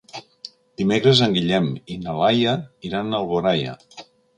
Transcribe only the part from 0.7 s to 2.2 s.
Dimecres en Guillem i na